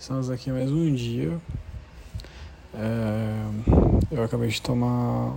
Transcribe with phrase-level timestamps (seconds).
[0.00, 1.38] Estamos aqui mais um dia.
[2.72, 3.44] É,
[4.10, 5.34] eu acabei de tomar,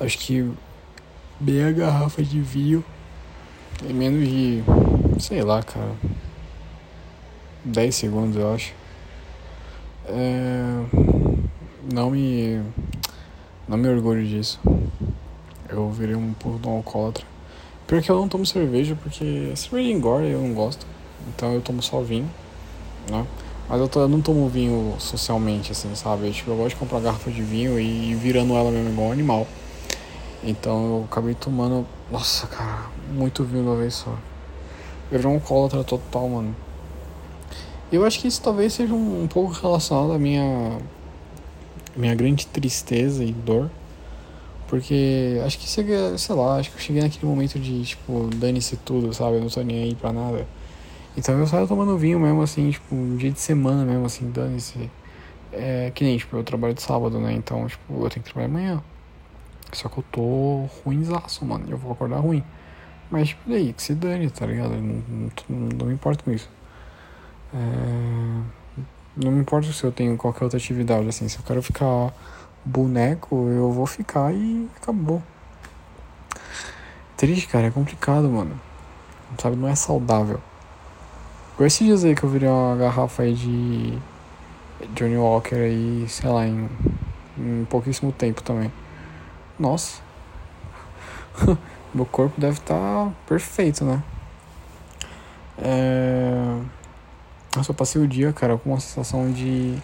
[0.00, 0.50] acho que
[1.38, 2.82] meia garrafa de vinho
[3.86, 4.64] em menos de,
[5.20, 5.92] sei lá, cara,
[7.66, 8.72] 10 segundos eu acho.
[10.06, 10.62] É,
[11.92, 12.62] não me,
[13.68, 14.58] não me orgulho disso.
[15.68, 17.26] Eu virei um pouco de um alcoólatra.
[17.86, 20.86] Pior que eu não tomo cerveja porque cerveja engorda e eu não gosto.
[21.28, 22.30] Então eu tomo só vinho
[23.10, 23.26] né?
[23.68, 26.30] Mas eu, tô, eu não tomo vinho socialmente, assim, sabe?
[26.30, 29.12] Tipo, eu gosto de comprar garrafa de vinho e ir virando ela mesmo igual um
[29.12, 29.46] animal.
[30.42, 34.14] Então eu acabei tomando, nossa, cara, muito vinho de uma vez só.
[35.10, 36.54] Virei um alcoólatra total, mano.
[37.90, 40.78] Eu acho que isso talvez seja um, um pouco relacionado à minha,
[41.96, 43.70] minha grande tristeza e dor.
[44.68, 49.14] Porque acho que sei lá, acho que eu cheguei naquele momento de, tipo, dane-se tudo,
[49.14, 49.36] sabe?
[49.36, 50.46] Eu não tô nem aí pra nada.
[51.16, 54.90] Então eu saio tomando vinho mesmo, assim, tipo, um dia de semana mesmo, assim, dane-se.
[55.52, 57.32] É que nem, tipo, eu trabalho de sábado, né?
[57.32, 58.82] Então, tipo, eu tenho que trabalhar amanhã.
[59.72, 61.66] Só que eu tô ruimzaço, mano.
[61.68, 62.42] Eu vou acordar ruim.
[63.10, 64.70] Mas, tipo, daí, que se dane, tá ligado?
[64.70, 65.02] Não,
[65.48, 66.48] não, não me importo com isso.
[67.52, 67.58] É...
[69.16, 71.28] Não me importa se eu tenho qualquer outra atividade, assim.
[71.28, 72.12] Se eu quero ficar
[72.64, 75.22] boneco, eu vou ficar e acabou.
[77.16, 78.60] Triste, cara, é complicado, mano.
[79.38, 80.40] Sabe, não é saudável.
[81.56, 83.96] Por esses dias aí que eu virei uma garrafa aí de
[84.94, 86.68] Johnny Walker aí, sei lá, em,
[87.38, 88.72] em pouquíssimo tempo também.
[89.58, 90.02] Nossa.
[91.94, 94.02] Meu corpo deve estar tá perfeito, né?
[95.58, 96.58] É...
[97.68, 99.76] Eu passei o dia, cara, com uma sensação de.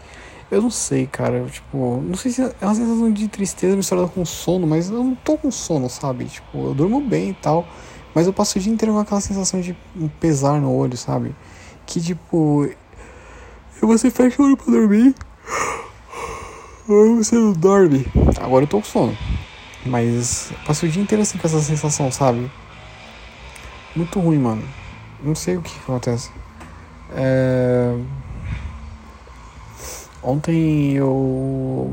[0.51, 1.45] Eu não sei, cara.
[1.47, 5.15] Tipo, não sei se é uma sensação de tristeza misturada com sono, mas eu não
[5.15, 6.25] tô com sono, sabe?
[6.25, 7.65] Tipo, eu durmo bem e tal.
[8.12, 11.33] Mas eu passo o dia inteiro com aquela sensação de um pesar no olho, sabe?
[11.91, 12.71] Que tipo.
[13.83, 15.15] Você fecha o olho pra dormir.
[16.89, 18.07] Ou você não dorme.
[18.41, 19.19] Agora eu tô com sono.
[19.85, 22.50] Mas passo o dia inteiro assim com essa sensação, sabe?
[23.97, 24.62] Muito ruim, mano.
[25.23, 26.31] Não sei o que, que acontece.
[27.12, 27.97] É...
[30.23, 31.93] Ontem eu.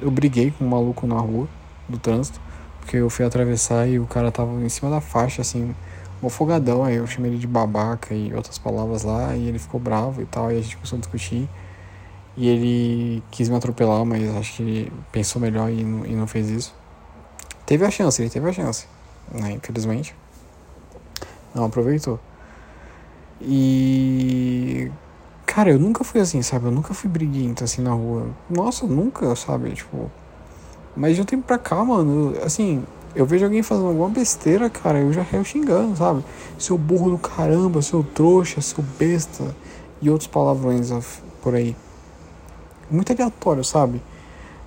[0.00, 1.48] Eu briguei com um maluco na rua
[1.88, 2.40] do trânsito.
[2.80, 5.74] Porque eu fui atravessar e o cara tava em cima da faixa, assim
[6.22, 9.80] um folgadão, aí eu chamei ele de babaca e outras palavras lá, e ele ficou
[9.80, 11.48] bravo e tal, e a gente começou a discutir.
[12.36, 16.26] E ele quis me atropelar, mas acho que ele pensou melhor e não, e não
[16.26, 16.74] fez isso.
[17.66, 18.86] Teve a chance, ele teve a chance,
[19.32, 19.52] né?
[19.52, 20.14] Infelizmente.
[21.54, 22.18] Não aproveitou.
[23.40, 24.90] E.
[25.46, 26.66] Cara, eu nunca fui assim, sabe?
[26.66, 28.28] Eu nunca fui briguento assim na rua.
[28.48, 29.72] Nossa, nunca, sabe?
[29.72, 30.10] Tipo.
[30.96, 34.98] Mas de um tempo pra cá, mano, assim, eu vejo alguém fazendo alguma besteira, cara,
[34.98, 36.24] eu já reio xingando, sabe?
[36.58, 39.54] Seu burro do caramba, seu trouxa, seu besta
[40.00, 40.90] e outros palavrões
[41.42, 41.76] por aí.
[42.90, 44.00] Muito aleatório, sabe?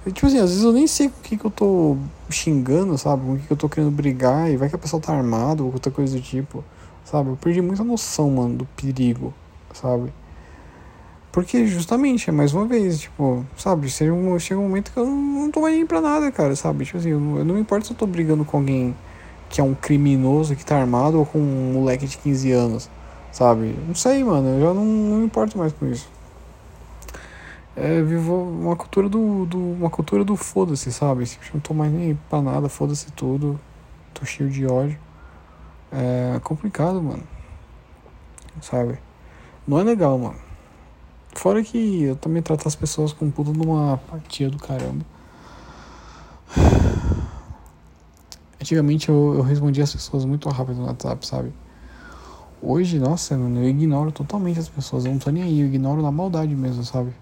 [0.06, 1.98] Tipo assim, às vezes eu nem sei com o que, que eu tô
[2.30, 3.26] xingando, sabe?
[3.26, 5.64] Com o que, que eu tô querendo brigar e vai que a pessoa tá armada
[5.64, 6.64] ou outra coisa do tipo,
[7.06, 7.30] sabe?
[7.30, 9.34] Eu perdi muita noção, mano, do perigo,
[9.74, 10.12] sabe?
[11.34, 15.06] Porque justamente, é mais uma vez, tipo, sabe, chega um, chega um momento que eu
[15.08, 16.86] não, não tô nem pra nada, cara, sabe?
[16.86, 18.96] Tipo assim, eu não, eu não me importo se eu tô brigando com alguém
[19.50, 22.88] que é um criminoso que tá armado ou com um moleque de 15 anos,
[23.32, 23.76] sabe?
[23.88, 26.08] Não sei, mano, eu já não, não me importo mais com isso.
[27.76, 31.26] É, vivo uma cultura do, do uma cultura do foda-se, sabe?
[31.26, 33.60] Tipo, não tô mais nem pra nada, foda-se tudo.
[34.14, 35.00] Tô cheio de ódio.
[35.92, 37.24] É complicado, mano.
[38.62, 39.00] Sabe?
[39.68, 40.53] Não é legal, mano.
[41.36, 45.06] Fora que eu também trato as pessoas com puta numa apatia do caramba.
[48.62, 51.54] Antigamente eu, eu respondia as pessoas muito rápido no WhatsApp, sabe?
[52.62, 56.12] Hoje, nossa, eu ignoro totalmente as pessoas, eu não tô nem aí, eu ignoro na
[56.12, 57.14] maldade mesmo, sabe?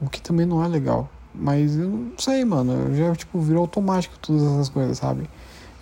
[0.00, 1.10] O que também não é legal.
[1.34, 5.28] Mas eu não sei, mano, eu já, tipo, virou automático todas essas coisas, sabe?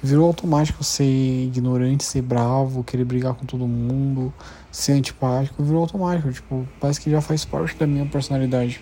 [0.03, 4.35] Virou automático ser ignorante, ser bravo, querer brigar com todo mundo,
[4.71, 5.63] ser antipático.
[5.63, 8.81] Virou automático, tipo, parece que já faz parte da minha personalidade.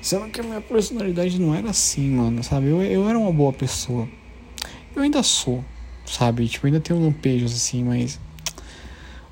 [0.00, 2.68] Sendo que a minha personalidade não era assim, mano, sabe?
[2.68, 4.08] Eu, eu era uma boa pessoa.
[4.96, 5.64] Eu ainda sou,
[6.06, 6.48] sabe?
[6.48, 8.18] Tipo, ainda tenho lampejos assim, mas.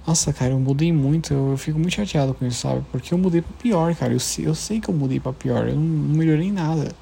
[0.06, 1.32] Nossa, cara, eu mudei muito.
[1.32, 2.84] Eu, eu, fico muito chateado com isso, sabe?
[2.92, 4.12] Porque eu mudei pra pior, cara.
[4.12, 5.68] Eu, eu sei que eu mudei pra pior.
[5.68, 6.92] Eu não, não melhorei nada,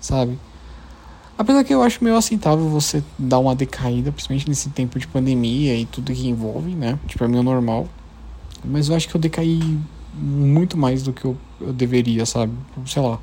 [0.00, 0.38] sabe?
[1.38, 5.76] Apesar que eu acho meio aceitável você dar uma decaída, principalmente nesse tempo de pandemia
[5.76, 6.98] e tudo que envolve, né?
[7.06, 7.86] Tipo, é meio normal.
[8.64, 9.78] Mas eu acho que eu decaí
[10.14, 12.52] muito mais do que eu, eu deveria, sabe?
[12.86, 13.20] Sei lá.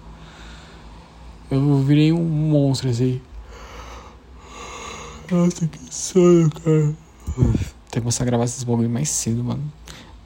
[1.49, 3.19] Eu virei um monstro assim.
[5.31, 6.93] Nossa, que sono, cara.
[7.35, 7.53] Tem
[7.93, 9.63] que começar a gravar esses bagulho mais cedo, mano.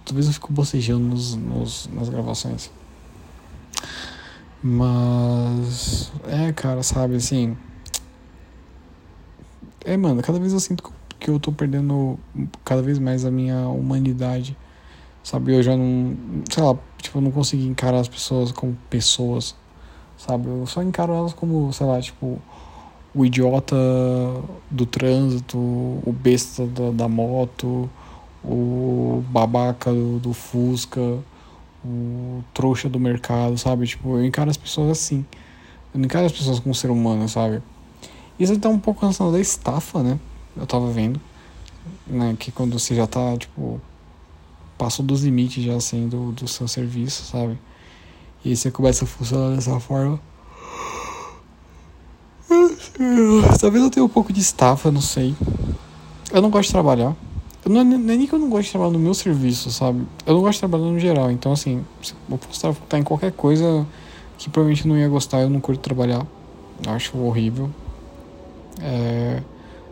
[0.03, 2.69] talvez eu fico bocejando nos, nos, nas gravações.
[4.61, 6.11] Mas.
[6.27, 7.55] É, cara, sabe, assim.
[9.87, 12.19] É, mano, cada vez eu sinto que eu tô perdendo
[12.65, 14.57] cada vez mais a minha humanidade.
[15.23, 16.13] Sabe, eu já não.
[16.51, 19.55] Sei lá, tipo, eu não consigo encarar as pessoas como pessoas.
[20.17, 22.37] Sabe, eu só encaro elas como, sei lá, tipo,
[23.15, 23.77] o idiota
[24.69, 27.89] do trânsito, o besta da, da moto,
[28.43, 30.99] o babaca do, do Fusca,
[31.85, 33.87] o trouxa do mercado, sabe?
[33.87, 35.25] Tipo, eu encaro as pessoas assim.
[35.93, 37.61] Eu não encaro as pessoas como ser humano, sabe?
[38.39, 40.19] Isso tá um pouco relacionado da estafa, né?
[40.55, 41.19] Eu tava vendo.
[42.05, 42.35] Né?
[42.39, 43.81] Que quando você já tá, tipo,
[44.77, 47.57] passou dos limites já assim do, do seu serviço, sabe?
[48.45, 50.19] E aí você começa a funcionar dessa forma.
[53.59, 55.35] Talvez eu tenha um pouco de estafa, não sei.
[56.31, 57.15] Eu não gosto de trabalhar.
[57.65, 60.05] Eu não, nem que eu não gosto de trabalhar no meu serviço, sabe?
[60.25, 61.31] Eu não gosto de trabalhar no geral.
[61.31, 61.83] Então, assim,
[62.29, 63.85] eu posso estar em qualquer coisa
[64.37, 66.25] que provavelmente não ia gostar, eu não curto trabalhar.
[66.85, 67.69] Eu acho horrível.
[68.81, 69.41] É,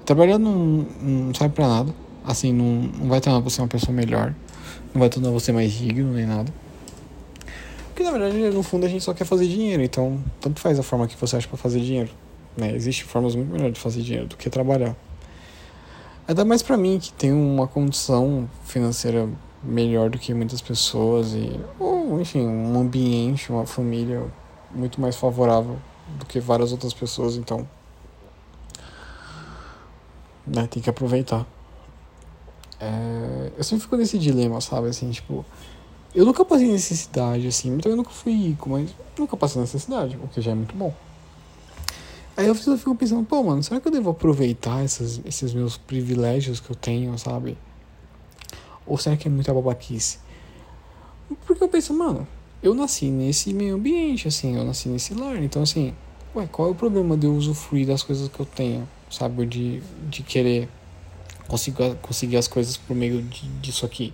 [0.06, 1.94] trabalhar não, não serve pra nada.
[2.26, 4.34] Assim, não, não vai tornar você uma pessoa melhor.
[4.94, 6.52] Não vai tornar você mais digno nem nada.
[7.88, 9.82] Porque na verdade, no fundo, a gente só quer fazer dinheiro.
[9.84, 12.10] Então, tanto faz a forma que você acha para fazer dinheiro.
[12.58, 12.74] Né?
[12.76, 14.96] Existem formas muito melhores de fazer dinheiro do que trabalhar.
[16.28, 19.30] Ainda mais para mim, que tenho uma condição financeira
[19.64, 21.34] melhor do que muitas pessoas.
[21.34, 24.24] e Ou, enfim, um ambiente, uma família
[24.74, 25.78] muito mais favorável
[26.20, 27.36] do que várias outras pessoas.
[27.36, 27.68] Então,
[30.46, 31.46] né, tem que aproveitar.
[32.80, 34.88] É, eu sempre fico nesse dilema, sabe?
[34.88, 35.46] Assim, tipo,
[36.14, 40.28] eu nunca passei necessidade, assim, então eu nunca fui rico, mas nunca passei necessidade, o
[40.28, 40.94] que já é muito bom.
[42.38, 46.60] Aí eu fico pensando, pô, mano, será que eu devo aproveitar essas, esses meus privilégios
[46.60, 47.58] que eu tenho, sabe?
[48.86, 50.20] Ou será que é muita babaquice?
[51.46, 52.28] Porque eu penso, mano,
[52.62, 55.94] eu nasci nesse meio ambiente, assim, eu nasci nesse lar, então assim,
[56.36, 59.46] ué, qual é o problema de eu usufruir das coisas que eu tenho, sabe?
[59.46, 60.70] De, de querer
[61.48, 64.14] conseguir, conseguir as coisas por meio de, disso aqui.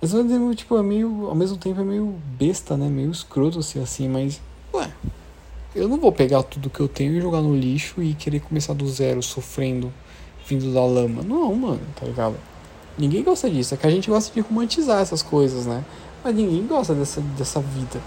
[0.00, 0.12] Mas
[0.56, 2.88] tipo, é meio, ao mesmo tempo é meio besta, né?
[2.88, 4.40] Meio escroto ser assim, mas,
[4.74, 4.90] ué,
[5.74, 8.74] eu não vou pegar tudo que eu tenho e jogar no lixo e querer começar
[8.74, 9.92] do zero, sofrendo,
[10.46, 11.22] vindo da lama.
[11.22, 12.36] Não, mano, tá ligado?
[12.98, 13.74] Ninguém gosta disso.
[13.74, 15.84] É que a gente gosta de romantizar essas coisas, né?
[16.24, 18.00] Mas ninguém gosta dessa, dessa vida,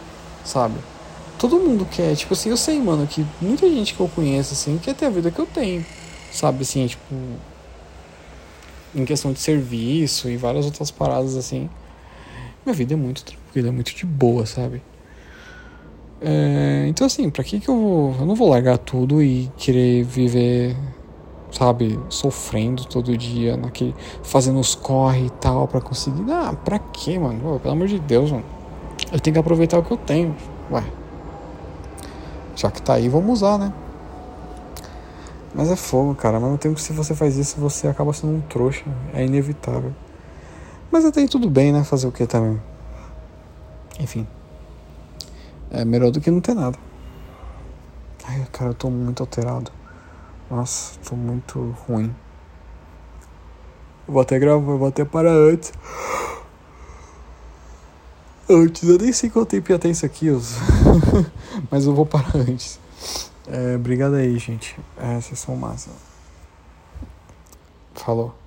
[0.43, 0.75] sabe?
[1.37, 4.77] Todo mundo quer, tipo assim, eu sei, mano, que muita gente que eu conheço, assim,
[4.77, 5.85] quer ter a vida que eu tenho,
[6.31, 6.61] sabe?
[6.61, 7.13] Assim, tipo,
[8.95, 11.69] em questão de serviço e várias outras paradas assim.
[12.65, 14.81] Minha vida é muito tranquila, é muito de boa, sabe?
[16.21, 18.15] É, então assim, pra que que eu vou.
[18.19, 20.75] Eu não vou largar tudo e querer viver,
[21.51, 23.93] sabe, sofrendo todo dia, naquele,
[24.23, 26.23] fazendo os corre e tal pra conseguir.
[26.31, 27.39] Ah, pra que, mano?
[27.41, 28.45] Pô, pelo amor de Deus, mano.
[29.11, 30.35] Eu tenho que aproveitar o que eu tenho.
[30.71, 30.83] Ué.
[32.55, 33.73] Já que tá aí, vamos usar, né?
[35.53, 36.37] Mas é fogo, cara.
[36.37, 38.83] Ao mesmo tempo que se você faz isso, você acaba sendo um trouxa.
[39.13, 39.93] É inevitável.
[40.91, 41.83] Mas até aí tudo bem, né?
[41.83, 42.61] Fazer o que também.
[43.99, 44.27] Enfim.
[45.69, 46.77] É melhor do que não ter nada.
[48.25, 49.71] Ai, cara, eu tô muito alterado.
[50.49, 52.13] Nossa, tô muito ruim.
[54.07, 55.73] vou até gravar, vou até parar antes.
[58.47, 60.29] Antes, eu nem sei quanto tempo ia ter isso aqui,
[61.71, 62.79] mas eu vou parar antes.
[63.47, 64.75] É, obrigado aí, gente.
[64.97, 65.91] É, vocês são massa.
[67.93, 68.44] Falou.